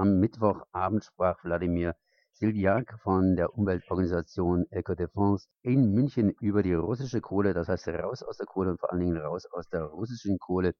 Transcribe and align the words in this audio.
Am 0.00 0.18
Mittwochabend 0.18 1.04
sprach 1.04 1.44
Wladimir 1.44 1.94
Sildiak 2.32 2.98
von 3.02 3.36
der 3.36 3.52
Umweltorganisation 3.52 4.64
Eco-Défense 4.70 5.46
in 5.60 5.92
München 5.92 6.30
über 6.40 6.62
die 6.62 6.72
russische 6.72 7.20
Kohle, 7.20 7.52
das 7.52 7.68
heißt 7.68 7.88
raus 7.88 8.22
aus 8.22 8.38
der 8.38 8.46
Kohle 8.46 8.70
und 8.70 8.80
vor 8.80 8.90
allen 8.90 9.02
Dingen 9.02 9.18
raus 9.18 9.44
aus 9.52 9.68
der 9.68 9.82
russischen 9.82 10.38
Kohle. 10.38 10.72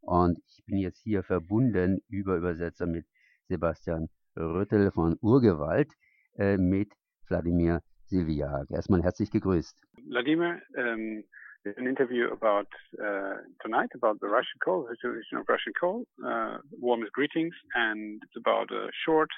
Und 0.00 0.38
ich 0.46 0.64
bin 0.64 0.78
jetzt 0.78 1.00
hier 1.02 1.24
verbunden 1.24 1.98
über 2.08 2.36
Übersetzer 2.36 2.86
mit 2.86 3.04
Sebastian 3.48 4.10
Rüttel 4.36 4.92
von 4.92 5.16
Urgewalt 5.20 5.92
äh, 6.36 6.56
mit 6.56 6.92
Wladimir 7.26 7.82
Silviak. 8.04 8.70
Erstmal 8.70 9.02
herzlich 9.02 9.32
gegrüßt. 9.32 9.76
Wladimir, 10.06 10.62
um, 10.76 11.24
an 11.64 11.86
interview 11.86 12.30
about 12.32 12.66
uh, 13.02 13.34
tonight 13.62 13.90
about 13.94 14.20
the 14.20 14.28
Russian 14.28 14.58
coal, 14.64 14.86
the 14.88 14.96
situation 14.96 15.38
of 15.38 15.46
Russian 15.48 15.72
coal. 15.78 16.04
Uh, 16.24 16.58
warmest 16.80 17.12
greetings, 17.12 17.54
and 17.74 18.22
it's 18.22 18.36
about 18.36 18.70
a 18.70 18.88
short, 19.04 19.30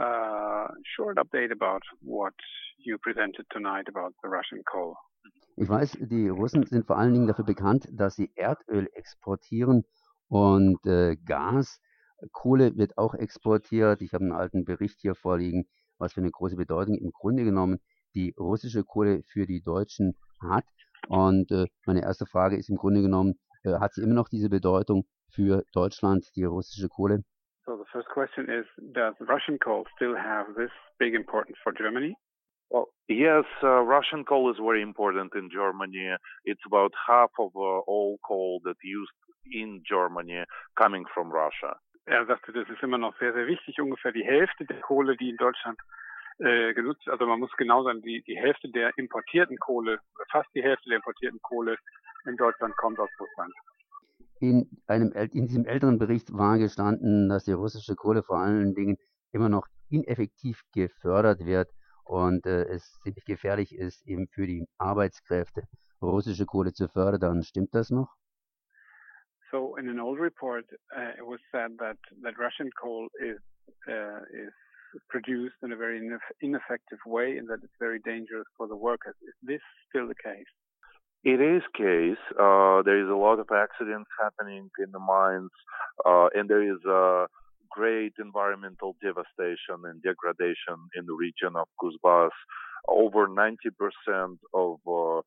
uh, 0.00 0.68
short 0.96 1.16
update 1.16 1.52
about 1.52 1.82
what 2.02 2.34
you 2.78 2.98
presented 2.98 3.46
tonight 3.50 3.86
about 3.88 4.12
the 4.22 4.28
Russian 4.28 4.62
coal. 4.70 4.96
Ich 5.56 5.68
weiß, 5.68 5.98
die 6.00 6.28
Russen 6.28 6.64
sind 6.66 6.86
vor 6.86 6.98
allen 6.98 7.12
Dingen 7.12 7.26
dafür 7.26 7.44
bekannt, 7.44 7.88
dass 7.92 8.14
sie 8.14 8.30
Erdöl 8.36 8.88
exportieren 8.94 9.84
und 10.28 10.78
äh, 10.86 11.16
Gas. 11.16 11.80
Kohle 12.32 12.76
wird 12.76 12.96
auch 12.96 13.14
exportiert. 13.14 14.00
Ich 14.00 14.12
habe 14.12 14.24
einen 14.24 14.32
alten 14.32 14.64
Bericht 14.64 15.00
hier 15.00 15.16
vorliegen, 15.16 15.66
was 15.98 16.12
für 16.12 16.20
eine 16.20 16.30
große 16.30 16.56
Bedeutung 16.56 16.94
im 16.96 17.10
Grunde 17.10 17.44
genommen 17.44 17.80
die 18.14 18.34
russische 18.38 18.84
Kohle 18.84 19.22
für 19.24 19.46
die 19.46 19.60
Deutschen 19.60 20.16
hat. 20.40 20.64
Und 21.08 21.50
äh, 21.50 21.66
meine 21.86 22.02
erste 22.02 22.26
Frage 22.26 22.56
ist 22.56 22.68
im 22.68 22.76
Grunde 22.76 23.02
genommen, 23.02 23.34
äh, 23.64 23.78
hat 23.78 23.94
sie 23.94 24.02
immer 24.02 24.14
noch 24.14 24.28
diese 24.28 24.48
Bedeutung 24.48 25.04
für 25.32 25.62
Deutschland, 25.72 26.24
die 26.36 26.44
russische 26.44 26.88
Kohle? 26.88 27.22
So 27.66 27.76
the 27.76 27.84
first 27.92 28.08
question 28.08 28.48
is, 28.48 28.66
does 28.94 29.14
Russian 29.20 29.58
coal 29.58 29.84
still 29.94 30.16
have 30.16 30.54
this 30.54 30.70
big 30.98 31.14
importance 31.14 31.58
for 31.62 31.72
Germany? 31.72 32.16
Well, 32.70 32.88
yes, 33.08 33.44
uh, 33.62 33.80
Russian 33.82 34.24
coal 34.24 34.50
is 34.50 34.58
very 34.58 34.82
important 34.82 35.34
in 35.34 35.48
Germany. 35.50 36.16
It's 36.44 36.64
about 36.66 36.92
half 37.06 37.30
of 37.38 37.52
uh, 37.56 37.80
all 37.86 38.18
coal 38.26 38.60
that 38.64 38.76
used 38.82 39.12
in 39.50 39.82
Germany 39.86 40.44
coming 40.76 41.04
from 41.14 41.30
Russia. 41.30 41.76
Er 42.06 42.24
sagte, 42.26 42.52
das 42.52 42.68
ist 42.68 42.82
immer 42.82 42.98
noch 42.98 43.14
sehr, 43.18 43.34
sehr 43.34 43.46
wichtig. 43.46 43.80
Ungefähr 43.80 44.12
die 44.12 44.24
Hälfte 44.24 44.64
der 44.64 44.80
Kohle, 44.80 45.16
die 45.16 45.30
in 45.30 45.36
Deutschland 45.36 45.78
äh, 46.38 46.74
genutzt, 46.74 47.08
also 47.08 47.26
man 47.26 47.40
muss 47.40 47.50
genau 47.56 47.82
sagen, 47.84 48.02
die, 48.02 48.22
die 48.22 48.36
Hälfte 48.36 48.68
der 48.70 48.96
importierten 48.96 49.58
Kohle, 49.58 49.98
fast 50.30 50.48
die 50.54 50.62
Hälfte 50.62 50.88
der 50.88 50.96
importierten 50.96 51.40
Kohle 51.42 51.76
in 52.26 52.36
Deutschland 52.36 52.76
kommt 52.76 52.98
aus 52.98 53.10
Russland. 53.18 53.52
In, 54.40 54.70
einem, 54.86 55.12
in 55.12 55.46
diesem 55.46 55.64
älteren 55.64 55.98
Bericht 55.98 56.32
war 56.32 56.58
gestanden, 56.58 57.28
dass 57.28 57.44
die 57.44 57.52
russische 57.52 57.96
Kohle 57.96 58.22
vor 58.22 58.38
allen 58.38 58.74
Dingen 58.74 58.96
immer 59.32 59.48
noch 59.48 59.66
ineffektiv 59.90 60.62
gefördert 60.72 61.44
wird 61.44 61.68
und 62.04 62.46
äh, 62.46 62.64
es 62.64 62.98
ziemlich 63.00 63.24
gefährlich 63.24 63.74
ist, 63.74 64.06
eben 64.06 64.28
für 64.28 64.46
die 64.46 64.66
Arbeitskräfte 64.78 65.62
russische 66.00 66.46
Kohle 66.46 66.72
zu 66.72 66.88
fördern. 66.88 67.42
Stimmt 67.42 67.74
das 67.74 67.90
noch? 67.90 68.14
So 69.50 69.76
in 69.76 69.88
an 69.88 69.98
old 69.98 70.20
report, 70.20 70.66
uh, 70.94 71.16
it 71.16 71.24
was 71.24 71.40
said 71.50 71.78
that 71.78 71.96
that 72.22 72.38
Russian 72.38 72.70
coal 72.80 73.08
is 73.18 73.38
uh, 73.88 74.20
is 74.30 74.52
produced 75.08 75.56
in 75.62 75.72
a 75.72 75.76
very 75.76 76.00
ineffective 76.40 76.98
way 77.06 77.36
and 77.36 77.48
that 77.48 77.60
it's 77.62 77.78
very 77.78 78.00
dangerous 78.00 78.46
for 78.56 78.66
the 78.66 78.76
workers. 78.76 79.14
Is 79.22 79.34
this 79.42 79.60
still 79.88 80.08
the 80.08 80.14
case? 80.14 80.46
It 81.24 81.40
is 81.40 81.62
case. 81.76 82.22
Uh, 82.38 82.82
there 82.82 83.02
is 83.02 83.10
a 83.10 83.14
lot 83.14 83.40
of 83.40 83.48
accidents 83.52 84.08
happening 84.22 84.70
in 84.78 84.90
the 84.92 85.00
mines, 85.00 85.50
uh, 86.06 86.28
and 86.34 86.48
there 86.48 86.62
is 86.62 86.78
a 86.86 87.26
great 87.70 88.12
environmental 88.18 88.96
devastation 89.02 89.82
and 89.84 90.00
degradation 90.02 90.78
in 90.96 91.06
the 91.06 91.14
region 91.14 91.56
of 91.56 91.66
Kuzbas. 91.82 92.30
Over 92.86 93.28
90% 93.28 94.38
of 94.54 94.78
uh, 94.86 95.22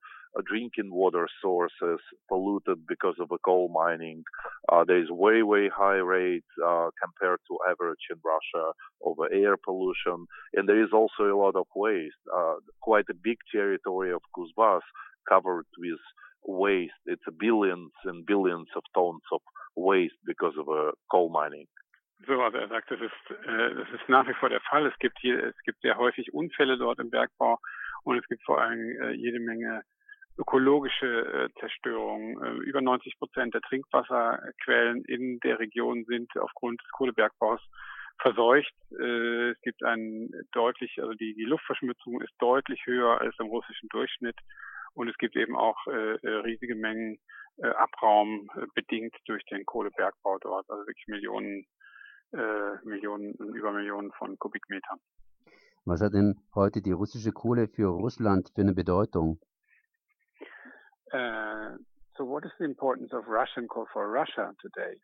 drinking 0.48 0.92
water 0.92 1.28
sources 1.42 2.00
polluted 2.30 2.88
because 2.88 3.16
of 3.20 3.30
the 3.30 3.38
coal 3.44 3.70
mining. 3.70 4.24
Uh, 4.72 4.84
there 4.86 5.02
is 5.02 5.10
way, 5.10 5.44
way 5.44 5.70
high 5.70 5.98
rates 5.98 6.48
uh, 6.66 6.90
compared 7.02 7.40
to 7.48 7.58
average 7.70 8.06
in 8.10 8.18
Russia 8.24 8.72
of 9.06 9.18
air 9.32 9.58
pollution. 9.58 10.26
And 10.54 10.68
there 10.68 10.82
is 10.82 10.90
also 10.94 11.24
a 11.24 11.38
lot 11.38 11.56
of 11.56 11.68
waste. 11.76 12.16
Uh, 12.34 12.56
quite 12.82 13.06
a 13.10 13.14
big 13.14 13.38
territory 13.52 14.12
of 14.12 14.22
Kuzbas 14.36 14.82
covered 15.28 15.66
with 15.78 16.00
waste. 16.46 16.94
It's 17.06 17.22
billions 17.40 17.92
and 18.06 18.26
billions 18.26 18.68
of 18.76 18.84
tons 18.96 19.22
of 19.32 19.42
waste 19.76 20.20
because 20.26 20.54
of 20.58 20.68
coal 21.12 21.30
mining. 21.30 21.68
So, 22.28 22.40
also 22.40 22.58
er 22.60 22.68
sagt, 22.68 22.92
das 22.92 23.02
ist, 23.02 23.48
äh, 23.48 23.76
das 23.76 23.90
ist 23.90 24.08
nach 24.08 24.28
wie 24.28 24.34
vor 24.36 24.50
der 24.50 24.62
Fall. 24.62 24.86
Es 24.86 24.98
gibt 25.00 25.18
hier, 25.20 25.44
es 25.44 25.58
gibt 25.64 25.82
sehr 25.82 25.98
häufig 25.98 26.32
Unfälle 26.34 26.78
dort 26.78 27.00
im 27.00 27.10
Bergbau 27.10 27.58
und 28.04 28.18
es 28.18 28.28
gibt 28.28 28.44
vor 28.44 28.62
allem 28.62 28.80
äh, 29.02 29.12
jede 29.14 29.40
Menge 29.40 29.84
ökologische 30.38 31.06
äh, 31.06 31.60
Zerstörung. 31.60 32.42
Äh, 32.42 32.64
über 32.64 32.82
90 32.82 33.18
Prozent 33.18 33.54
der 33.54 33.62
Trinkwasserquellen 33.62 35.04
in 35.06 35.40
der 35.40 35.60
Region 35.60 36.06
sind 36.06 36.32
aufgrund 36.38 36.82
des 36.82 36.90
Kohlebergbaus 36.92 37.62
verseucht. 38.20 38.74
Äh, 38.92 39.50
es 39.52 39.62
gibt 39.62 39.84
einen 39.84 40.32
deutlich, 40.52 41.02
also 41.02 41.14
die, 41.14 41.34
die 41.34 41.46
Luftverschmutzung 41.46 42.22
ist 42.22 42.34
deutlich 42.40 42.86
höher 42.86 43.20
als 43.20 43.36
im 43.40 43.48
russischen 43.48 43.90
Durchschnitt. 43.90 44.38
Und 44.94 45.08
es 45.08 45.18
gibt 45.18 45.36
eben 45.36 45.56
auch 45.56 45.88
äh, 45.88 46.16
äh 46.16 46.36
riesige 46.42 46.76
Mengen 46.76 47.20
äh, 47.58 47.68
Abraum 47.68 48.50
bedingt 48.76 49.16
durch 49.26 49.44
den 49.46 49.66
Kohlebergbau 49.66 50.38
dort, 50.40 50.70
also 50.70 50.86
wirklich 50.88 51.08
Millionen 51.08 51.66
Millionen, 52.86 53.34
über 53.34 53.74
Millionen 53.74 54.14
von 54.14 54.40
Kubikmetern. 54.40 55.02
Was 55.84 56.00
hat 56.00 56.14
denn 56.14 56.40
heute 56.56 56.82
die 56.82 56.94
russische 56.94 57.34
Kohle 57.34 57.68
für 57.68 57.88
Russland 57.88 58.50
für 58.56 58.62
eine 58.62 58.74
Bedeutung? 58.74 59.38
Uh, 61.14 61.78
so, 62.18 62.24
what 62.24 62.46
is 62.46 62.52
the 62.60 62.66
importance 62.66 63.12
of 63.14 63.28
Russian 63.28 63.68
coal 63.68 63.86
for 63.94 64.10
Russia 64.10 64.54
today? 64.62 64.96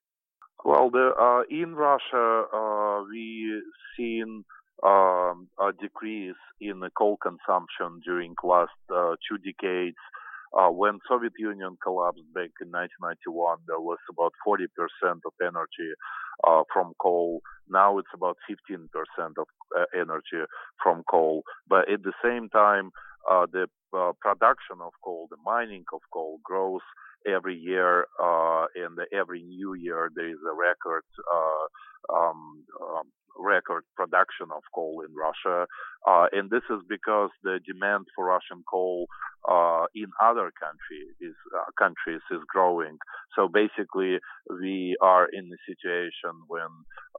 Well, 0.63 0.89
the, 0.89 1.11
uh, 1.19 1.43
in 1.49 1.75
Russia, 1.75 2.43
uh, 2.53 3.03
we 3.09 3.61
seen 3.95 4.43
um, 4.83 5.47
a 5.59 5.71
decrease 5.79 6.35
in 6.61 6.81
coal 6.97 7.17
consumption 7.21 8.01
during 8.03 8.35
last 8.43 8.71
uh, 8.93 9.15
two 9.27 9.37
decades. 9.37 9.97
Uh, 10.57 10.69
when 10.69 10.99
Soviet 11.07 11.33
Union 11.37 11.77
collapsed 11.83 12.23
back 12.33 12.51
in 12.61 12.71
1991, 12.71 13.57
there 13.67 13.79
was 13.79 13.99
about 14.09 14.31
40% 14.47 14.65
of 15.25 15.33
energy 15.41 15.91
uh, 16.47 16.63
from 16.71 16.93
coal. 17.01 17.41
Now 17.69 17.97
it's 17.97 18.13
about 18.13 18.37
15% 18.49 18.87
of 19.37 19.47
uh, 19.77 19.83
energy 19.93 20.47
from 20.81 21.03
coal. 21.09 21.43
But 21.67 21.89
at 21.91 22.03
the 22.03 22.13
same 22.23 22.49
time, 22.49 22.91
the 23.51 23.67
uh, 23.93 24.11
production 24.19 24.77
of 24.81 24.91
coal, 25.03 25.27
the 25.29 25.37
mining 25.45 25.85
of 25.93 26.01
coal 26.11 26.39
grows 26.43 26.81
every 27.27 27.55
year, 27.55 28.07
uh, 28.21 28.65
and 28.75 28.97
every 29.13 29.41
new 29.41 29.73
year 29.73 30.09
there 30.15 30.29
is 30.29 30.37
a 30.49 30.55
record 30.55 31.03
um, 32.13 32.63
um, 32.81 33.07
record 33.37 33.83
production 33.95 34.47
of 34.55 34.63
coal 34.73 35.03
in 35.07 35.13
Russia. 35.13 35.67
Uh, 36.07 36.27
and 36.31 36.49
this 36.49 36.63
is 36.69 36.81
because 36.87 37.29
the 37.43 37.59
demand 37.65 38.05
for 38.15 38.25
Russian 38.25 38.63
coal 38.69 39.07
uh, 39.49 39.85
in 39.95 40.07
other 40.21 40.51
countries 40.55 41.13
is, 41.19 41.35
uh, 41.55 41.69
countries 41.77 42.21
is 42.31 42.41
growing. 42.47 42.97
So 43.35 43.47
basically, 43.47 44.19
we 44.49 44.95
are 45.01 45.27
in 45.31 45.49
a 45.51 45.59
situation 45.67 46.33
when 46.47 46.71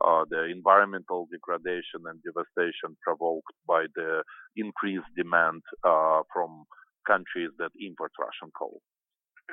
uh, 0.04 0.24
the 0.28 0.44
environmental 0.44 1.28
degradation 1.30 2.06
and 2.06 2.20
devastation 2.22 2.96
provoked 3.02 3.54
by 3.66 3.86
the 3.94 4.22
increased 4.56 5.10
demand 5.16 5.62
uh, 5.84 6.22
from 6.32 6.64
countries 7.06 7.50
that 7.58 7.72
import 7.80 8.12
Russian 8.18 8.50
coal. 8.56 8.80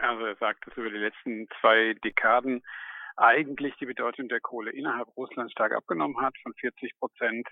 Also 0.01 0.25
er 0.25 0.35
sagt, 0.35 0.67
dass 0.67 0.75
über 0.75 0.89
die 0.89 0.97
letzten 0.97 1.47
zwei 1.61 1.95
Dekaden 2.03 2.61
eigentlich 3.17 3.75
die 3.77 3.85
Bedeutung 3.85 4.27
der 4.27 4.41
Kohle 4.41 4.71
innerhalb 4.71 5.07
Russlands 5.15 5.51
stark 5.51 5.73
abgenommen 5.73 6.19
hat, 6.21 6.35
von 6.43 6.53
40 6.53 6.97
Prozent 6.99 7.47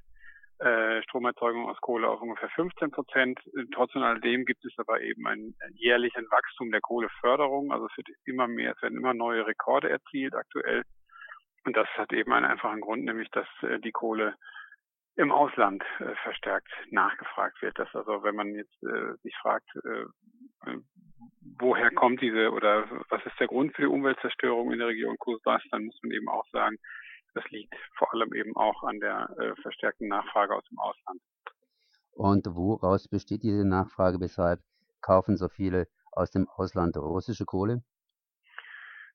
äh, 0.60 1.01
Stromerzeugung 1.04 1.68
aus 1.68 1.80
Kohle 1.81 2.07
auf 2.07 2.21
ungefähr 2.21 2.50
15 2.50 2.92
Prozent. 2.92 3.39
Trotz 3.74 3.95
alledem 3.95 4.45
gibt 4.45 4.63
es 4.65 4.74
aber 4.77 5.01
eben 5.01 5.27
ein 5.27 5.56
jährlichen 5.74 6.30
Wachstum 6.30 6.71
der 6.71 6.81
Kohleförderung. 6.81 7.71
Also 7.71 7.88
es 7.88 7.98
wird 7.98 8.10
immer 8.25 8.48
mehr, 8.48 8.74
es 8.75 8.81
werden 8.81 8.98
immer 8.98 9.13
neue 9.13 9.45
Rekorde 9.45 9.89
erzielt 9.89 10.36
aktuell. 10.36 10.83
Und 11.66 11.75
das 11.75 11.88
hat 11.98 12.12
eben 12.13 12.31
einen 12.33 12.45
einfachen 12.45 12.81
Grund, 12.81 13.06
nämlich 13.06 13.30
dass 13.31 13.48
äh, 13.62 13.80
die 13.80 13.92
Kohle 13.92 14.36
im 15.16 15.31
Ausland 15.31 15.83
äh, 16.00 16.16
verstärkt 16.24 16.69
nachgefragt 16.89 17.62
wird. 17.62 17.77
Dass 17.80 17.94
also, 17.95 18.24
wenn 18.24 18.36
man 18.36 18.54
jetzt 18.54 18.83
äh, 18.83 19.16
sich 19.21 19.36
fragt, 19.42 19.69
äh, 19.75 20.06
woher 21.60 21.92
kommt 21.92 22.21
diese 22.21 22.51
oder 22.51 22.86
was 23.10 23.25
ist 23.25 23.39
der 23.39 23.48
Grund 23.48 23.75
für 23.75 23.83
die 23.83 23.88
Umweltzerstörung 23.88 24.71
in 24.71 24.80
der 24.80 24.88
Region 24.88 25.18
Kusbas, 25.18 25.62
dann 25.71 25.86
muss 25.86 26.00
man 26.01 26.12
eben 26.12 26.27
auch 26.30 26.45
sagen, 26.51 26.77
das 27.33 27.44
liegt 27.50 27.74
vor 27.98 28.13
allem 28.13 28.33
eben 28.33 28.56
auch 28.56 28.83
an 28.83 29.00
der 29.00 29.30
äh, 29.39 29.62
verstärkten 29.62 30.07
Nachfrage 30.07 30.56
aus 30.56 30.63
dem 30.69 30.80
Ausland. 30.80 31.21
Und 32.15 32.45
woraus 32.56 33.07
besteht 33.07 33.44
diese 33.44 33.68
Nachfrage? 33.68 34.19
Weshalb 34.19 34.60
kaufen 35.01 35.36
so 35.36 35.50
viele 35.50 35.88
aus 36.12 36.30
dem 36.31 36.48
Ausland 36.48 36.95
russische 36.95 37.45
Kohle? 37.45 37.83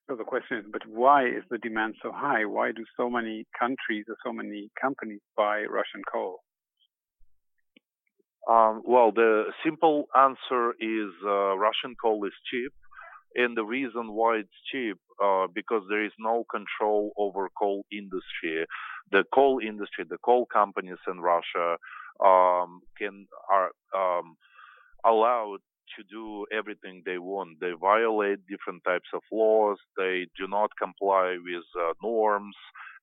So 0.07 0.17
the 0.17 0.23
question 0.23 0.57
is, 0.59 0.65
but 0.71 0.83
why 0.87 1.23
is 1.23 1.43
the 1.49 1.59
demand 1.59 1.95
so 2.01 2.11
high? 2.11 2.43
Why 2.43 2.73
do 2.73 2.83
so 2.97 3.09
many 3.09 3.45
countries 3.57 4.05
or 4.09 4.17
so 4.23 4.33
many 4.33 4.71
companies 4.75 5.21
buy 5.35 5.65
Russian 5.65 6.01
coal? 6.11 6.39
Um, 8.47 8.81
well, 8.85 9.11
the 9.11 9.45
simple 9.63 10.07
answer 10.15 10.71
is 10.79 11.11
uh, 11.25 11.57
Russian 11.57 11.95
coal 12.01 12.25
is 12.25 12.33
cheap. 12.49 12.71
And 13.35 13.55
the 13.55 13.63
reason 13.63 14.13
why 14.13 14.37
it's 14.37 14.49
cheap, 14.71 14.97
uh, 15.23 15.47
because 15.53 15.83
there 15.89 16.03
is 16.03 16.11
no 16.17 16.45
control 16.49 17.11
over 17.17 17.49
coal 17.57 17.85
industry. 17.91 18.65
The 19.11 19.23
coal 19.33 19.59
industry, 19.59 20.05
the 20.09 20.17
coal 20.17 20.45
companies 20.51 20.97
in 21.07 21.19
Russia, 21.19 21.77
um, 22.23 22.81
can 22.97 23.27
are 23.49 23.69
um, 23.95 24.35
allowed 25.05 25.59
to 25.97 26.03
do 26.09 26.45
everything 26.51 27.03
they 27.05 27.17
want. 27.17 27.59
They 27.59 27.71
violate 27.79 28.39
different 28.47 28.83
types 28.83 29.09
of 29.13 29.21
laws. 29.31 29.77
They 29.97 30.27
do 30.37 30.47
not 30.47 30.71
comply 30.81 31.37
with 31.43 31.63
uh, 31.79 31.93
norms. 32.03 32.55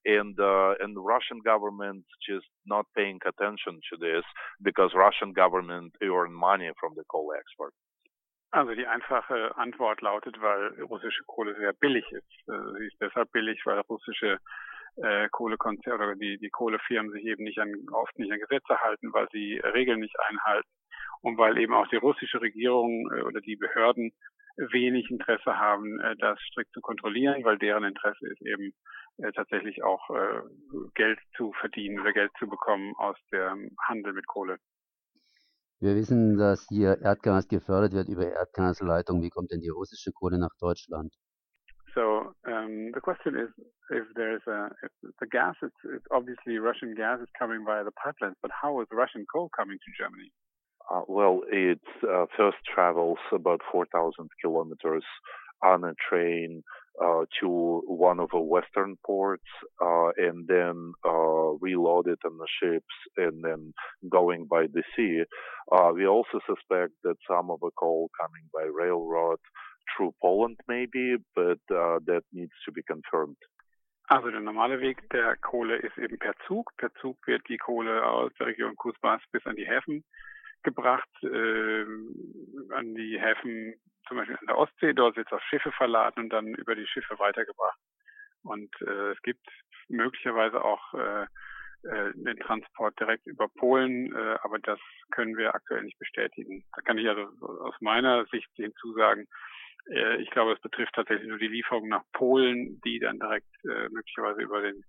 And 0.06 0.38
uh, 0.38 0.74
and 0.78 0.94
the 0.94 1.02
Russian 1.02 1.40
government 1.44 2.04
just 2.22 2.46
not 2.64 2.86
paying 2.94 3.18
attention 3.26 3.80
to 3.90 3.96
this 3.98 4.24
because 4.62 4.94
Russian 4.94 5.32
government 5.32 5.94
earn 6.00 6.32
money 6.32 6.70
from 6.78 6.94
the 6.94 7.02
coal 7.10 7.32
export. 7.36 7.74
Also 8.52 8.74
die 8.74 8.86
einfache 8.86 9.56
Antwort 9.56 10.00
lautet, 10.00 10.40
weil 10.40 10.80
russische 10.84 11.24
Kohle 11.26 11.56
sehr 11.56 11.72
billig 11.72 12.04
ist. 12.12 12.48
Äh, 12.48 12.78
sie 12.78 12.86
ist 12.86 13.00
deshalb 13.00 13.32
billig, 13.32 13.60
weil 13.66 13.80
russische 13.80 14.38
äh, 14.96 15.28
Kohlekonzerne 15.30 16.04
oder 16.04 16.14
die, 16.14 16.38
die 16.38 16.50
Kohlefirmen 16.50 17.12
sich 17.12 17.24
eben 17.24 17.44
nicht 17.44 17.58
an, 17.58 17.74
oft 17.92 18.18
nicht 18.18 18.32
an 18.32 18.38
Gesetze 18.38 18.78
halten, 18.78 19.12
weil 19.12 19.28
sie 19.32 19.58
Regeln 19.58 20.00
nicht 20.00 20.16
einhalten 20.28 20.70
und 21.22 21.36
weil 21.38 21.58
eben 21.58 21.74
auch 21.74 21.88
die 21.88 21.96
russische 21.96 22.40
Regierung 22.40 23.10
äh, 23.12 23.22
oder 23.22 23.40
die 23.40 23.56
Behörden 23.56 24.12
wenig 24.56 25.10
Interesse 25.10 25.58
haben, 25.58 26.00
äh, 26.00 26.16
das 26.16 26.40
strikt 26.40 26.72
zu 26.72 26.80
kontrollieren, 26.80 27.44
weil 27.44 27.58
deren 27.58 27.84
Interesse 27.84 28.26
ist 28.28 28.42
eben 28.42 28.72
äh, 29.18 29.32
tatsächlich 29.32 29.82
auch 29.82 30.10
äh, 30.10 30.40
Geld 30.94 31.18
zu 31.36 31.52
verdienen 31.60 32.00
oder 32.00 32.12
Geld 32.12 32.30
zu 32.38 32.46
bekommen 32.46 32.94
aus 32.98 33.16
dem 33.32 33.70
Handel 33.88 34.12
mit 34.12 34.26
Kohle. 34.26 34.58
Wir 35.80 35.94
wissen, 35.94 36.38
dass 36.38 36.66
hier 36.68 36.98
Erdgas 37.02 37.48
gefördert 37.48 37.92
wird 37.92 38.08
über 38.08 38.26
Erdgasleitung. 38.26 39.22
Wie 39.22 39.30
kommt 39.30 39.50
denn 39.50 39.60
die 39.60 39.68
russische 39.68 40.10
Kohle 40.12 40.38
nach 40.38 40.54
Deutschland? 40.58 41.12
So 41.94 42.34
um, 42.46 42.92
the 42.92 43.00
question 43.00 43.36
is, 43.36 43.48
if 43.90 44.04
there's 44.14 44.46
a 44.46 44.68
if 44.82 44.92
the 45.18 45.26
gas, 45.26 45.54
it's, 45.62 45.80
it's 45.84 46.04
obviously 46.10 46.58
Russian 46.58 46.94
gas 46.94 47.20
is 47.20 47.28
coming 47.38 47.64
via 47.64 47.84
the 47.84 47.92
pipelines, 47.92 48.36
but 48.42 48.50
how 48.50 48.80
is 48.82 48.86
Russian 48.90 49.24
coal 49.32 49.48
coming 49.56 49.78
to 49.78 49.90
Germany? 49.96 50.30
Uh, 50.90 51.02
well, 51.08 51.40
it 51.50 51.80
uh, 52.04 52.26
first 52.36 52.58
travels 52.72 53.18
about 53.32 53.60
4,000 53.72 54.28
kilometers 54.42 55.04
on 55.62 55.84
a 55.84 55.94
train 56.08 56.62
to 57.40 57.82
one 57.87 58.20
of 58.20 58.31
the 58.32 58.40
western 58.40 58.96
ports 59.04 59.44
uh, 59.82 60.08
and 60.16 60.46
then 60.48 60.93
uh, 61.04 61.52
reloaded 61.60 62.19
on 62.25 62.38
the 62.38 62.46
ships 62.60 62.94
and 63.16 63.44
then 63.44 63.72
going 64.08 64.46
by 64.46 64.66
the 64.72 64.82
sea. 64.94 65.22
Uh, 65.70 65.90
we 65.94 66.06
also 66.06 66.40
suspect 66.46 66.93
that 67.02 67.16
some 67.28 67.50
of 67.50 67.60
the 67.60 67.70
coal 67.78 68.10
coming 68.20 68.48
by 68.52 68.62
railroad 68.62 69.38
through 69.96 70.14
Poland 70.20 70.56
maybe, 70.69 71.16
but 71.34 71.60
uh, 71.70 71.98
that 72.06 72.22
needs 72.32 72.52
to 72.64 72.72
be 72.72 72.82
confirmed. 72.82 73.37
Also 74.08 74.31
der 74.31 74.40
normale 74.40 74.81
Weg 74.81 75.10
der 75.10 75.37
Kohle 75.37 75.76
ist 75.76 75.99
eben 75.99 76.19
per 76.19 76.34
Zug. 76.46 76.70
Per 76.76 76.92
Zug 77.00 77.16
wird 77.26 77.42
die 77.49 77.56
Kohle 77.56 78.04
aus 78.06 78.32
der 78.38 78.46
Region 78.46 78.76
Kusbas 78.76 79.20
bis 79.32 79.44
an 79.46 79.56
die 79.56 79.66
Häfen 79.66 80.04
gebracht, 80.66 81.08
äh, 81.22 81.84
an 82.74 82.94
die 82.94 83.18
Häfen 83.18 83.74
zum 84.06 84.18
Beispiel 84.18 84.36
an 84.36 84.46
der 84.46 84.58
Ostsee. 84.58 84.92
Dort 84.92 85.16
wird 85.16 85.28
es 85.28 85.32
auf 85.32 85.42
Schiffe 85.44 85.72
verladen 85.72 86.24
und 86.24 86.30
dann 86.30 86.48
über 86.48 86.74
die 86.74 86.86
Schiffe 86.86 87.18
weitergebracht. 87.18 87.78
Und 88.42 88.70
äh, 88.82 89.12
es 89.12 89.22
gibt 89.22 89.46
möglicherweise 89.88 90.62
auch 90.62 90.92
äh, 90.94 91.22
äh, 91.84 92.12
den 92.14 92.36
Transport 92.38 92.98
direkt 92.98 93.26
über 93.26 93.48
Polen, 93.48 94.14
äh, 94.14 94.38
aber 94.42 94.58
das 94.58 94.80
können 95.12 95.36
wir 95.36 95.54
aktuell 95.54 95.82
nicht 95.84 95.98
bestätigen. 95.98 96.64
Da 96.74 96.82
kann 96.82 96.98
ich 96.98 97.08
also 97.08 97.22
aus 97.60 97.74
meiner 97.80 98.26
Sicht 98.26 98.50
hinzusagen, 98.56 99.26
äh, 99.88 100.16
ich 100.22 100.30
glaube, 100.30 100.52
es 100.52 100.60
betrifft 100.60 100.94
tatsächlich 100.94 101.28
nur 101.28 101.38
die 101.38 101.48
Lieferung 101.48 101.88
nach 101.88 102.02
Polen, 102.12 102.80
die 102.84 102.98
dann 102.98 103.18
direkt 103.18 103.52
äh, 103.64 103.88
möglicherweise 103.90 104.42
über 104.42 104.62
den 104.62 104.84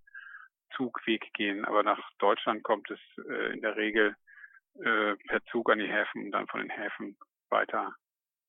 Zugweg 0.75 1.33
gehen. 1.33 1.65
Aber 1.65 1.83
nach 1.83 1.99
Deutschland 2.19 2.63
kommt 2.63 2.89
es 2.89 2.99
äh, 3.29 3.53
in 3.53 3.61
der 3.61 3.75
Regel 3.75 4.15
äh, 4.83 5.15
per 5.27 5.43
Zug 5.51 5.69
an 5.69 5.79
die 5.79 5.87
Häfen 5.87 6.25
und 6.25 6.31
dann 6.31 6.47
von 6.47 6.61
den 6.61 6.69
Häfen 6.69 7.17
weiter 7.49 7.93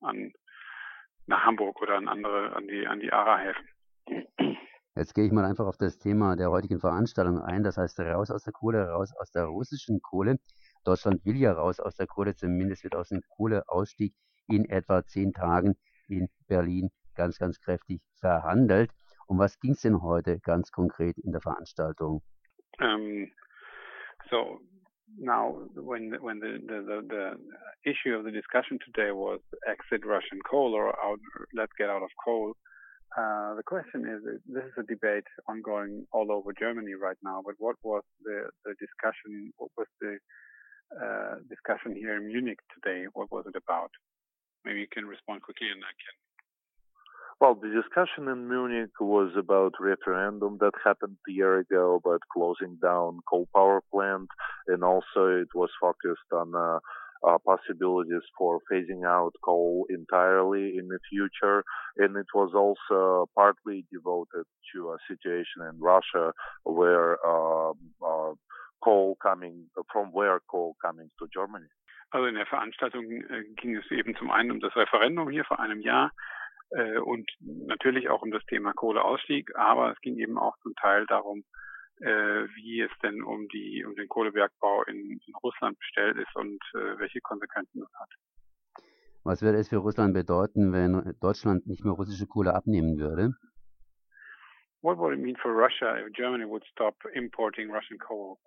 an 0.01 0.33
nach 1.27 1.45
Hamburg 1.45 1.81
oder 1.83 1.97
an 1.97 2.09
andere, 2.09 2.55
an 2.55 2.67
die, 2.67 2.87
an 2.87 3.01
die 3.01 3.13
ARA-Häfen. 3.13 3.69
Jetzt 4.97 5.15
gehe 5.15 5.27
ich 5.27 5.33
mal 5.33 5.45
einfach 5.45 5.67
auf 5.67 5.77
das 5.77 5.99
Thema 5.99 6.35
der 6.35 6.51
heutigen 6.51 6.81
Veranstaltung 6.81 7.39
ein. 7.41 7.63
Das 7.63 7.77
heißt, 7.77 8.01
raus 8.01 8.31
aus 8.31 8.43
der 8.43 8.53
Kohle, 8.53 8.89
raus 8.89 9.13
aus 9.17 9.31
der 9.31 9.45
russischen 9.45 10.01
Kohle. 10.01 10.39
Deutschland 10.85 11.25
will 11.25 11.37
ja 11.37 11.53
raus 11.53 11.79
aus 11.79 11.95
der 11.97 12.07
Kohle, 12.07 12.35
zumindest 12.35 12.83
wird 12.83 12.97
aus 12.97 13.11
dem 13.11 13.21
Kohleausstieg 13.37 14.15
in 14.49 14.65
etwa 14.69 15.05
zehn 15.05 15.33
Tagen 15.33 15.77
in 16.09 16.29
Berlin 16.47 16.91
ganz, 17.15 17.39
ganz 17.39 17.61
kräftig 17.61 18.01
verhandelt. 18.19 18.91
Um 19.27 19.39
was 19.39 19.61
ging 19.61 19.73
es 19.73 19.83
denn 19.83 20.03
heute 20.03 20.41
ganz 20.41 20.73
konkret 20.73 21.19
in 21.19 21.33
der 21.33 21.43
Veranstaltung? 21.43 22.23
Ähm, 22.81 23.31
so 24.31 24.61
now 25.17 25.57
when 25.75 26.13
when 26.21 26.39
the, 26.41 26.59
the, 26.67 26.79
the, 26.83 26.99
the, 27.09 27.25
issue 27.87 28.13
of 28.13 28.25
the 28.25 28.31
discussion 28.31 28.79
today 28.85 29.13
was 29.13 29.41
exit 29.67 30.05
Russian 30.05 30.41
coal 30.45 30.75
or 30.75 30.89
out, 30.89 31.21
let's 31.55 31.73
get 31.79 31.89
out 31.89 32.03
of 32.03 32.11
coal, 32.23 32.53
uh, 33.17 33.55
the 33.55 33.63
question 33.65 34.05
is 34.05 34.21
this 34.45 34.65
is 34.65 34.77
a 34.77 34.83
debate 34.83 35.25
ongoing 35.49 36.05
all 36.13 36.31
over 36.31 36.53
Germany 36.53 36.93
right 36.95 37.17
now. 37.23 37.41
But 37.45 37.55
what 37.59 37.77
was 37.83 38.03
the, 38.23 38.51
the 38.65 38.75
discussion? 38.77 39.53
What 39.57 39.71
was 39.79 39.87
the 40.01 40.19
uh, 40.93 41.35
discussion 41.49 41.97
here 41.97 42.17
in 42.17 42.29
Munich 42.29 42.59
today? 42.75 43.07
What 43.15 43.33
was 43.33 43.47
it 43.47 43.57
about? 43.57 43.91
Maybe 44.65 44.81
you 44.81 44.91
can 44.93 45.07
respond 45.07 45.41
quickly 45.43 45.69
and 45.73 45.81
I 45.81 45.95
can 45.97 46.17
well, 47.41 47.55
the 47.55 47.69
discussion 47.69 48.29
in 48.29 48.49
Munich 48.49 48.91
was 49.01 49.31
about 49.39 49.75
referendum 49.79 50.59
that 50.61 50.73
happened 50.85 51.17
a 51.29 51.33
year 51.33 51.59
ago 51.59 52.01
about 52.05 52.21
closing 52.33 52.79
down 52.83 53.21
coal 53.29 53.47
power 53.55 53.81
plant, 53.93 54.29
and 54.67 54.83
also 54.83 55.27
it 55.27 55.49
was 55.55 55.71
focused 55.81 56.33
on 56.33 56.53
uh, 56.55 56.79
uh, 57.27 57.39
possibilities 57.47 58.23
for 58.37 58.59
phasing 58.71 59.07
out 59.07 59.33
coal 59.45 59.87
entirely 59.89 60.77
in 60.77 60.89
the 60.89 60.99
future, 61.09 61.63
and 61.97 62.17
it 62.17 62.27
was 62.35 62.53
also 62.55 63.29
partly 63.37 63.85
devoted 63.93 64.45
to 64.75 64.91
a 64.91 64.99
situation 65.07 65.63
in 65.63 65.79
Russia 65.81 66.33
where 66.65 67.19
uh, 67.25 67.71
uh 68.05 68.33
coal 68.83 69.17
coming 69.23 69.67
from 69.93 70.09
where 70.13 70.41
coal 70.51 70.77
coming 70.85 71.11
to 71.19 71.27
Germany. 71.33 71.67
Also 72.13 72.27
in 72.27 72.35
der 72.35 72.47
Veranstaltung 72.47 73.05
äh, 73.11 73.45
ging 73.57 73.77
es 73.77 73.91
eben 73.91 74.15
zum 74.17 74.31
einen 74.31 74.53
um 74.53 74.61
das 74.61 74.75
Referendum 74.77 75.29
hier 75.29 75.45
vor 75.45 75.61
einem 75.61 75.81
Jahr 75.81 76.13
äh, 76.71 76.99
und 76.99 77.31
natürlich 77.41 78.09
auch 78.09 78.23
um 78.23 78.31
das 78.31 78.45
Thema 78.47 78.73
Kohleausstieg, 78.73 79.55
aber 79.57 79.93
es 79.93 80.01
ging 80.01 80.19
eben 80.19 80.39
auch 80.39 80.57
zum 80.63 80.75
Teil 80.75 81.07
darum, 81.07 81.45
äh, 82.01 82.47
wie 82.55 82.81
es 82.83 82.91
denn 83.03 83.23
um 83.23 83.49
die 83.49 83.85
um 83.85 83.95
den 83.95 84.09
Kohlebergbau 84.09 84.85
in, 84.85 85.21
in 85.27 85.35
Russland 85.43 85.79
bestellt 85.79 86.17
ist 86.17 86.35
und 86.37 86.61
äh, 86.75 86.99
welche 86.99 87.21
Konsequenzen 87.21 87.81
das 87.81 87.93
hat. 87.95 88.11
Was 89.25 89.43
würde 89.43 89.59
es 89.59 89.69
für 89.69 89.79
Russland 89.79 90.15
bedeuten, 90.15 90.73
wenn 90.73 91.15
Deutschland 91.21 91.67
nicht 91.67 91.85
mehr 91.85 91.93
russische 91.93 92.27
Kohle 92.27 92.55
abnehmen 92.55 92.99
würde? 92.99 93.35
What 94.81 94.97
would 94.99 95.13
it 95.13 95.21
mean 95.21 95.37
for 95.37 95.53
Russia 95.53 95.99
if 95.99 96.13
Germany 96.13 96.45
would 96.45 96.65
stop 96.71 96.95
importing 97.15 97.69
Russian 97.71 97.99
coal? 97.99 98.39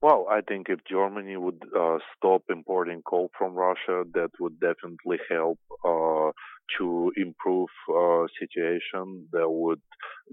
Well, 0.00 0.26
I 0.30 0.42
think 0.42 0.68
if 0.68 0.84
Germany 0.84 1.36
would 1.36 1.64
uh, 1.74 1.98
stop 2.16 2.44
importing 2.50 3.02
coal 3.02 3.30
from 3.36 3.54
Russia, 3.54 4.04
that 4.14 4.30
would 4.38 4.60
definitely 4.60 5.18
help 5.28 5.58
uh, 5.84 6.30
to 6.78 7.12
improve 7.16 7.68
uh, 7.88 8.26
situation. 8.38 9.28
That 9.32 9.48
would 9.48 9.80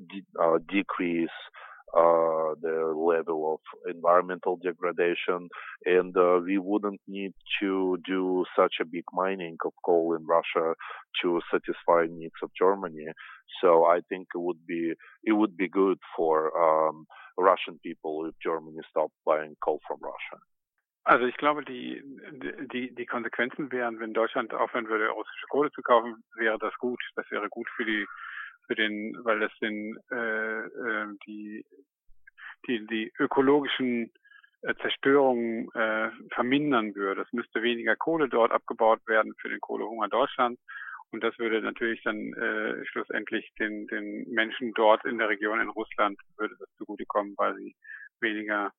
de- 0.09 0.25
uh, 0.41 0.59
decrease 0.69 1.29
uh, 1.95 2.57
the 2.59 2.93
level 2.97 3.53
of 3.53 3.93
environmental 3.93 4.57
degradation, 4.57 5.47
and 5.85 6.15
uh, 6.17 6.39
we 6.43 6.57
wouldn't 6.57 6.99
need 7.07 7.33
to 7.61 7.97
do 8.05 8.45
such 8.57 8.75
a 8.81 8.85
big 8.85 9.03
mining 9.13 9.57
of 9.63 9.73
coal 9.85 10.15
in 10.15 10.25
Russia 10.25 10.73
to 11.21 11.39
satisfy 11.51 12.05
needs 12.09 12.33
of 12.41 12.49
Germany. 12.57 13.05
So 13.61 13.85
I 13.85 13.99
think 14.09 14.27
it 14.33 14.39
would 14.39 14.65
be 14.67 14.93
it 15.23 15.33
would 15.33 15.55
be 15.55 15.69
good 15.69 15.99
for 16.17 16.49
um, 16.57 17.05
Russian 17.37 17.79
people 17.83 18.25
if 18.27 18.33
Germany 18.43 18.79
stopped 18.89 19.13
buying 19.25 19.55
coal 19.63 19.79
from 19.87 19.99
Russia. 20.01 20.41
Also 21.05 21.25
ich 21.25 21.35
glaube, 21.35 21.65
die, 21.65 22.01
die, 22.71 22.95
die 22.95 23.05
Konsequenzen 23.05 23.71
wären, 23.71 23.99
wenn 23.99 24.13
Deutschland 24.13 24.53
aufhören 24.53 24.87
würde, 24.87 25.09
russische 25.09 25.47
Kohle 25.49 25.69
zu 25.71 25.81
kaufen, 25.81 26.23
wäre 26.35 26.57
das 26.57 26.73
gut. 26.77 27.01
Das 27.15 27.29
wäre 27.29 27.49
gut 27.49 27.67
für 27.75 27.83
die, 27.83 28.05
für 28.67 28.75
den, 28.75 29.17
weil 29.23 29.39
das 29.41 29.51
den, 29.59 29.97
äh, 30.11 30.59
äh, 30.59 31.07
die, 31.27 31.65
die, 32.67 32.87
die 32.87 33.11
ökologischen 33.19 34.13
äh, 34.61 34.73
Zerstörungen 34.75 35.69
äh, 35.73 36.09
vermindern 36.33 36.95
würde. 36.95 37.23
Es 37.23 37.33
müsste 37.33 37.61
weniger 37.61 37.97
Kohle 37.97 38.29
dort 38.29 38.53
abgebaut 38.53 39.05
werden 39.05 39.33
für 39.41 39.49
den 39.49 39.59
Kohlehunger 39.59 40.07
Deutschlands 40.07 40.61
Und 41.11 41.21
das 41.21 41.37
würde 41.37 41.61
natürlich 41.61 42.01
dann 42.03 42.33
äh, 42.33 42.85
schlussendlich 42.85 43.51
den, 43.59 43.87
den 43.87 44.29
Menschen 44.31 44.73
dort 44.73 45.03
in 45.03 45.17
der 45.17 45.27
Region 45.27 45.59
in 45.59 45.67
Russland 45.67 46.17
würde 46.37 46.55
das 46.57 46.69
zugutekommen, 46.77 47.33
weil 47.35 47.55
sie 47.55 47.75
weniger 48.21 48.71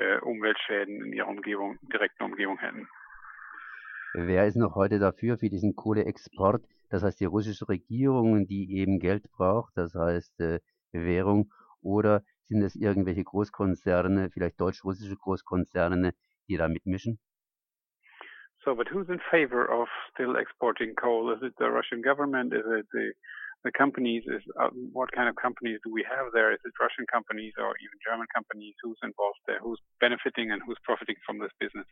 äh, 0.00 0.18
Umweltschäden 0.20 1.04
in 1.04 1.12
ihrer 1.12 1.28
Umgebung, 1.28 1.78
direkten 1.92 2.24
Umgebung 2.24 2.58
hätten. 2.58 2.88
Wer 4.14 4.46
ist 4.46 4.56
noch 4.56 4.74
heute 4.74 4.98
dafür, 4.98 5.38
für 5.38 5.50
diesen 5.50 5.76
Kohleexport? 5.76 6.64
Das 6.88 7.04
heißt, 7.04 7.20
die 7.20 7.26
russische 7.26 7.68
Regierung, 7.68 8.46
die 8.46 8.76
eben 8.78 8.98
Geld 8.98 9.30
braucht, 9.30 9.76
das 9.76 9.94
heißt 9.94 10.40
äh, 10.40 10.60
Währung, 10.92 11.52
oder 11.82 12.22
sind 12.44 12.62
es 12.62 12.74
irgendwelche 12.74 13.22
Großkonzerne, 13.22 14.30
vielleicht 14.30 14.60
deutsch-russische 14.60 15.16
Großkonzerne, 15.16 16.12
die 16.48 16.56
da 16.56 16.66
mitmischen? 16.66 17.20
So, 18.64 18.74
but 18.74 18.88
who's 18.92 19.08
in 19.08 19.20
favor 19.30 19.70
of 19.70 19.88
still 20.12 20.36
exporting 20.36 20.94
coal? 20.94 21.32
Is 21.32 21.42
it 21.42 21.54
the 21.58 21.64
Russian 21.64 22.02
government? 22.02 22.52
Is 22.52 22.66
it 22.66 22.86
the 22.92 23.12
the 23.64 23.72
companies? 23.72 24.24
Is 24.26 24.42
uh, 24.60 24.70
what 24.92 25.12
kind 25.12 25.28
of 25.28 25.36
companies 25.36 25.80
do 25.84 25.92
we 25.92 26.04
have 26.08 26.32
there? 26.32 26.52
Is 26.52 26.60
it 26.64 26.72
Russian 26.80 27.06
companies 27.12 27.52
or 27.58 27.74
even 27.80 27.98
German 28.06 28.26
companies? 28.34 28.74
Who's 28.82 28.98
involved 29.02 29.40
there? 29.46 29.60
Who's 29.60 29.80
benefiting 30.00 30.50
and 30.50 30.60
who's 30.64 30.78
profiting 30.84 31.16
from 31.26 31.38
this 31.38 31.52
business? 31.60 31.86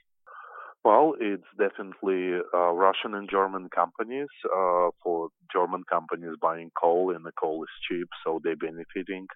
Well, 0.85 1.15
it's 1.21 1.49
definitely 1.59 2.39
uh, 2.55 2.73
Russian 2.73 3.15
and 3.15 3.29
German 3.29 3.69
companies. 3.75 4.29
Uh, 4.45 4.91
for 5.03 5.29
German 5.53 5.83
companies 5.91 6.37
buying 6.41 6.71
coal, 6.81 7.15
and 7.15 7.25
the 7.25 7.33
coal 7.39 7.65
is 7.65 7.71
cheap, 7.89 8.09
so 8.25 8.41
they're 8.43 8.57
benefiting. 8.57 9.27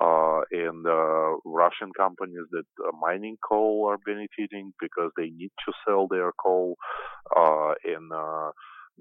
Uh, 0.00 0.40
and 0.52 0.86
uh, 0.86 1.36
Russian 1.44 1.92
companies 1.96 2.46
that 2.52 2.64
are 2.84 2.98
mining 3.00 3.36
coal 3.46 3.88
are 3.90 3.98
benefiting 3.98 4.72
because 4.80 5.10
they 5.16 5.30
need 5.30 5.50
to 5.66 5.72
sell 5.86 6.06
their 6.08 6.32
coal. 6.32 6.76
Uh, 7.36 7.74
and 7.84 8.10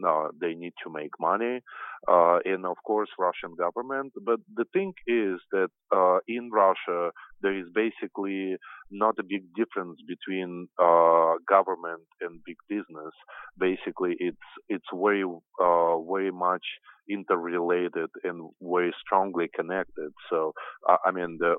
uh, 0.06 0.20
uh, 0.20 0.29
they 0.39 0.53
need 0.53 0.74
to 0.84 0.91
make 0.91 1.12
money, 1.20 1.62
uh, 2.08 2.39
and 2.46 2.65
of 2.65 2.77
course 2.86 3.10
Russian 3.18 3.56
government. 3.58 4.13
But 4.24 4.39
the 4.56 4.65
thing 4.74 4.94
is 5.08 5.39
that 5.51 5.70
uh, 5.96 6.20
in 6.27 6.50
Russia 6.51 7.12
there 7.41 7.58
is 7.58 7.68
basically 7.74 8.58
not 8.91 9.15
a 9.20 9.24
big 9.24 9.44
difference 9.56 10.00
between 10.08 10.68
uh, 10.82 11.34
government 11.48 12.03
and 12.22 12.44
big 12.46 12.58
business. 12.68 13.13
Basically, 13.58 14.15
it's 14.20 14.50
it's 14.68 14.89
very 14.94 15.24
uh, 15.24 16.01
very 16.01 16.32
much 16.32 16.65
interrelated 17.10 18.10
and 18.24 18.50
very 18.62 18.94
strongly 19.03 19.48
connected. 19.56 20.12
So, 20.29 20.53
I 20.88 21.10
mean, 21.12 21.38
the 21.39 21.56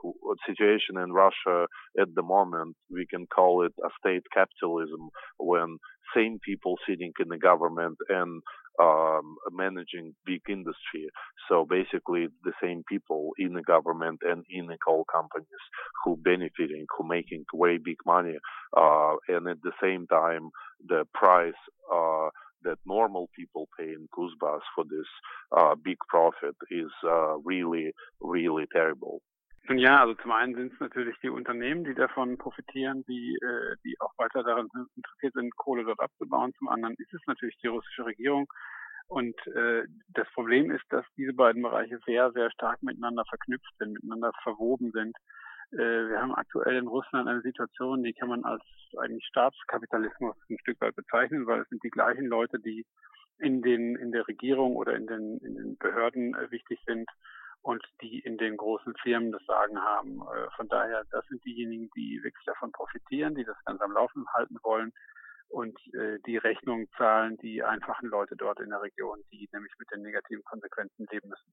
situation 0.46 0.96
in 0.96 1.12
Russia 1.12 1.66
at 2.00 2.14
the 2.14 2.22
moment, 2.22 2.76
we 2.88 3.04
can 3.06 3.26
call 3.26 3.64
it 3.66 3.72
a 3.84 3.90
state 3.98 4.22
capitalism 4.32 5.10
when 5.38 5.78
same 6.14 6.38
people 6.44 6.76
sitting 6.88 7.12
in 7.20 7.28
the 7.28 7.38
government 7.38 7.96
and 8.08 8.42
um, 8.80 9.36
managing 9.52 10.14
big 10.24 10.42
industry. 10.48 11.08
So 11.48 11.66
basically, 11.68 12.28
the 12.44 12.52
same 12.62 12.82
people 12.88 13.30
in 13.38 13.54
the 13.54 13.62
government 13.62 14.20
and 14.22 14.44
in 14.50 14.66
the 14.66 14.78
coal 14.84 15.04
companies 15.12 15.46
who 16.04 16.16
benefiting, 16.16 16.86
who 16.96 17.06
making 17.06 17.44
very 17.54 17.78
big 17.78 17.98
money, 18.06 18.36
uh, 18.76 19.14
and 19.28 19.48
at 19.48 19.62
the 19.62 19.72
same 19.82 20.06
time, 20.06 20.50
the 20.86 21.04
price 21.12 21.52
uh, 21.92 22.28
that 22.62 22.78
normal 22.86 23.28
people 23.36 23.68
pay 23.78 23.88
in 23.88 24.08
Kuzbas 24.16 24.60
for 24.74 24.84
this 24.84 25.06
uh, 25.56 25.74
big 25.82 25.96
profit 26.08 26.56
is 26.70 26.90
uh, 27.04 27.38
really, 27.38 27.92
really 28.20 28.64
terrible. 28.72 29.20
Nun 29.68 29.78
ja, 29.78 30.00
also 30.00 30.14
zum 30.14 30.32
einen 30.32 30.54
sind 30.54 30.72
es 30.72 30.80
natürlich 30.80 31.16
die 31.22 31.28
Unternehmen, 31.28 31.84
die 31.84 31.94
davon 31.94 32.38
profitieren, 32.38 33.04
die, 33.06 33.36
äh, 33.36 33.76
die 33.84 34.00
auch 34.00 34.12
weiter 34.16 34.42
daran 34.42 34.68
interessiert 34.96 35.34
sind, 35.34 35.56
Kohle 35.56 35.84
dort 35.84 36.00
abzubauen. 36.00 36.54
Zum 36.58 36.68
anderen 36.68 36.94
ist 36.96 37.12
es 37.12 37.20
natürlich 37.26 37.56
die 37.58 37.68
russische 37.68 38.04
Regierung. 38.04 38.46
Und 39.08 39.36
äh, 39.48 39.84
das 40.08 40.28
Problem 40.34 40.70
ist, 40.70 40.84
dass 40.90 41.04
diese 41.16 41.32
beiden 41.32 41.62
Bereiche 41.62 41.98
sehr, 42.06 42.30
sehr 42.32 42.50
stark 42.52 42.82
miteinander 42.82 43.24
verknüpft 43.28 43.72
sind, 43.78 43.94
miteinander 43.94 44.32
verwoben 44.42 44.92
sind. 44.92 45.16
Äh, 45.72 46.08
wir 46.08 46.20
haben 46.20 46.34
aktuell 46.34 46.76
in 46.76 46.86
Russland 46.86 47.28
eine 47.28 47.42
Situation, 47.42 48.02
die 48.02 48.12
kann 48.12 48.28
man 48.28 48.44
als 48.44 48.62
eigentlich 48.98 49.26
Staatskapitalismus 49.26 50.36
ein 50.48 50.58
Stück 50.60 50.80
weit 50.80 50.96
bezeichnen, 50.96 51.46
weil 51.46 51.60
es 51.60 51.68
sind 51.68 51.82
die 51.82 51.90
gleichen 51.90 52.26
Leute, 52.26 52.58
die 52.60 52.86
in 53.38 53.62
den 53.62 53.96
in 53.96 54.12
der 54.12 54.26
Regierung 54.28 54.76
oder 54.76 54.94
in 54.94 55.06
den 55.06 55.38
in 55.38 55.54
den 55.54 55.76
Behörden 55.78 56.34
äh, 56.34 56.50
wichtig 56.50 56.78
sind 56.86 57.08
und 57.62 57.84
die 58.00 58.20
in 58.20 58.38
den 58.38 58.56
großen 58.56 58.94
Firmen 59.02 59.32
das 59.32 59.44
Sagen 59.46 59.78
haben. 59.78 60.22
Äh, 60.22 60.50
von 60.56 60.68
daher, 60.68 61.04
das 61.10 61.26
sind 61.26 61.44
diejenigen, 61.44 61.90
die 61.96 62.20
wirklich 62.22 62.44
davon 62.46 62.72
profitieren, 62.72 63.34
die 63.34 63.44
das 63.44 63.56
Ganze 63.64 63.84
am 63.84 63.92
Laufen 63.92 64.26
halten 64.34 64.56
wollen 64.62 64.92
und 65.50 65.76
äh, 65.94 66.18
die 66.26 66.36
Rechnung 66.36 66.86
zahlen 66.96 67.36
die 67.38 67.62
einfachen 67.62 68.08
Leute 68.08 68.36
dort 68.36 68.60
in 68.60 68.70
der 68.70 68.82
Region, 68.82 69.18
die 69.32 69.48
nämlich 69.52 69.72
mit 69.78 69.90
den 69.90 70.02
negativen 70.02 70.44
Konsequenzen 70.44 71.06
leben 71.10 71.28
müssen. 71.28 71.52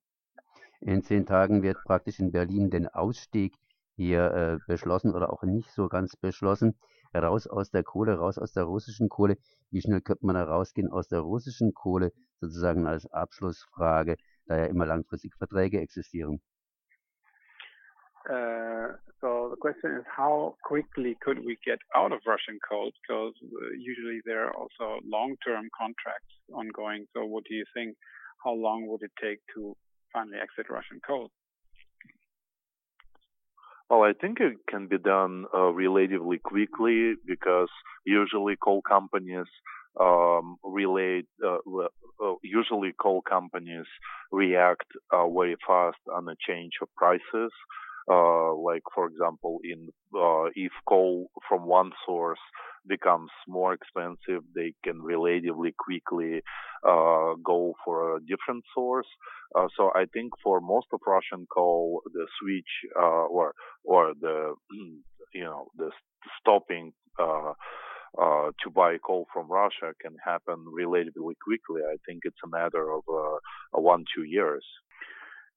In 0.82 1.02
zehn 1.02 1.26
Tagen 1.26 1.64
wird 1.64 1.78
praktisch 1.84 2.20
in 2.20 2.32
Berlin 2.32 2.70
den 2.70 2.88
Ausstieg 2.88 3.56
hier 3.96 4.32
äh, 4.32 4.58
beschlossen 4.68 5.16
oder 5.16 5.34
auch 5.34 5.42
nicht 5.42 5.72
so 5.72 5.90
ganz 5.90 6.16
beschlossen. 6.16 6.78
Raus 7.16 7.48
aus 7.48 7.72
der 7.72 7.84
Kohle, 7.84 8.18
raus 8.18 8.38
aus 8.38 8.54
der 8.54 8.66
russischen 8.66 9.10
Kohle. 9.10 9.38
Wie 9.72 9.82
schnell 9.82 10.02
könnte 10.02 10.26
man 10.28 10.36
da 10.36 10.44
rausgehen 10.44 10.92
aus 10.92 11.08
der 11.08 11.22
russischen 11.22 11.74
Kohle, 11.74 12.12
sozusagen 12.40 12.86
als 12.86 13.12
Abschlussfrage, 13.12 14.18
da 14.48 14.58
ja 14.58 14.66
immer 14.66 14.86
langfristig 14.86 15.34
Verträge 15.38 15.80
existieren? 15.80 16.42
Uh, 18.30 18.92
so 19.22 19.50
the 19.50 19.56
question 19.56 19.92
is, 19.96 20.06
how 20.06 20.56
quickly 20.64 21.16
could 21.22 21.40
we 21.46 21.58
get 21.64 21.80
out 21.96 22.12
of 22.12 22.20
Russian 22.26 22.60
coal? 22.68 22.92
Because 23.02 23.34
uh, 23.42 23.72
usually 23.78 24.20
there 24.26 24.44
are 24.46 24.54
also 24.54 25.00
long-term 25.06 25.70
contracts 25.72 26.36
ongoing. 26.52 27.08
So 27.14 27.24
what 27.24 27.46
do 27.46 27.56
you 27.56 27.64
think? 27.74 27.96
How 28.44 28.54
long 28.54 28.86
would 28.88 29.02
it 29.02 29.12
take 29.22 29.40
to 29.56 29.76
finally 30.12 30.38
exit 30.38 30.70
Russian 30.70 31.00
coal? 31.08 31.32
Well, 33.90 34.04
I 34.04 34.12
think 34.12 34.42
it 34.42 34.58
can 34.70 34.88
be 34.88 34.98
done 34.98 35.46
uh, 35.56 35.72
relatively 35.72 36.38
quickly 36.38 37.14
because 37.26 37.70
usually 38.06 38.58
coal 38.58 38.82
companies 38.82 39.48
um, 40.00 40.58
relate. 40.64 41.28
Uh, 41.44 41.58
uh, 42.24 42.34
usually, 42.44 42.94
coal 43.00 43.22
companies 43.22 43.86
react 44.32 44.88
uh, 45.14 45.28
very 45.30 45.56
fast 45.68 45.98
on 46.14 46.28
a 46.28 46.36
change 46.48 46.74
of 46.82 46.88
prices. 46.96 47.52
Uh, 48.10 48.54
like 48.56 48.84
for 48.96 49.08
example, 49.08 49.60
in 49.64 49.90
uh, 50.16 50.46
if 50.56 50.72
coal 50.88 51.30
from 51.48 51.66
one 51.66 51.92
source 52.06 52.40
becomes 52.88 53.30
more 53.48 53.74
expensive, 53.74 54.44
they 54.56 54.74
can 54.84 55.04
relatively 55.04 55.76
quickly 55.78 56.42
uh, 56.88 57.34
go 57.44 57.74
for 57.84 58.16
a 58.16 58.20
different 58.22 58.64
source. 58.74 59.08
So 59.76 59.92
I 59.96 60.06
think 60.14 60.32
for 60.44 60.62
most 60.62 60.88
of 60.94 61.02
Russian 61.06 61.48
coal, 61.54 62.02
the 62.14 62.28
switch 62.40 62.92
uh, 62.98 63.26
or 63.28 63.54
or 63.84 64.14
the 64.20 64.56
you 65.34 65.44
know 65.44 65.68
the 65.76 65.92
stopping 66.40 66.94
uh, 68.18 68.52
to 68.64 68.70
buy 68.70 68.98
coal 68.98 69.28
from 69.34 69.48
Russia 69.48 69.94
can 70.02 70.16
happen 70.24 70.66
relatively 70.72 71.36
quickly. 71.42 71.82
I 71.82 71.98
think 72.06 72.24
it's 72.24 72.42
a 72.44 72.48
matter 72.48 72.92
of 72.92 73.04
uh, 73.10 73.38
one 73.80 74.06
two 74.14 74.24
years. 74.24 74.66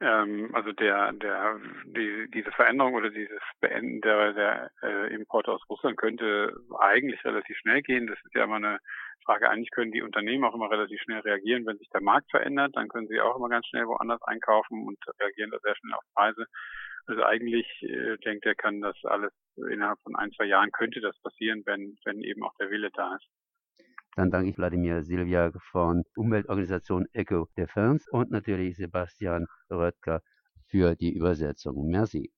Ähm, 0.02 0.50
also 0.54 0.72
der, 0.72 1.12
der, 1.12 1.60
die, 1.84 2.30
diese 2.32 2.50
Veränderung 2.52 2.94
oder 2.94 3.10
dieses 3.10 3.42
Beenden 3.60 4.00
der, 4.00 4.32
der 4.32 4.70
äh, 4.82 5.14
Importe 5.14 5.52
aus 5.52 5.62
Russland 5.68 5.98
könnte 5.98 6.56
eigentlich 6.78 7.22
relativ 7.24 7.56
schnell 7.58 7.82
gehen. 7.82 8.06
Das 8.06 8.18
ist 8.24 8.34
ja 8.34 8.44
immer 8.44 8.56
eine 8.56 8.78
Frage. 9.26 9.50
Eigentlich 9.50 9.70
können 9.70 9.92
die 9.92 10.02
Unternehmen 10.02 10.44
auch 10.44 10.54
immer 10.54 10.70
relativ 10.70 11.00
schnell 11.02 11.20
reagieren, 11.20 11.66
wenn 11.66 11.76
sich 11.76 11.90
der 11.90 12.02
Markt 12.02 12.30
verändert. 12.30 12.74
Dann 12.76 12.88
können 12.88 13.08
sie 13.08 13.20
auch 13.20 13.36
immer 13.36 13.50
ganz 13.50 13.66
schnell 13.66 13.86
woanders 13.86 14.22
einkaufen 14.22 14.86
und 14.86 14.98
reagieren 15.20 15.50
da 15.50 15.58
sehr 15.58 15.76
schnell 15.76 15.92
auf 15.92 16.04
Preise. 16.14 16.46
Also 17.06 17.22
eigentlich 17.24 17.66
äh, 17.82 18.16
denkt 18.24 18.46
er, 18.46 18.54
kann 18.54 18.80
das 18.80 18.96
alles 19.04 19.32
innerhalb 19.56 20.00
von 20.00 20.16
ein, 20.16 20.30
zwei 20.32 20.44
Jahren 20.44 20.70
könnte 20.72 21.00
das 21.00 21.18
passieren, 21.20 21.62
wenn, 21.66 21.96
wenn 22.04 22.20
eben 22.20 22.42
auch 22.42 22.54
der 22.58 22.70
Wille 22.70 22.90
da 22.94 23.16
ist. 23.16 23.28
Dann 24.16 24.30
danke 24.30 24.50
ich 24.50 24.58
Wladimir 24.58 25.02
Silvia 25.02 25.52
von 25.70 26.02
Umweltorganisation 26.16 27.06
Eco 27.12 27.48
Defense 27.56 28.04
und 28.10 28.30
natürlich 28.30 28.76
Sebastian 28.76 29.46
Röttger 29.70 30.20
für 30.66 30.94
die 30.96 31.12
Übersetzung. 31.12 31.88
Merci. 31.88 32.32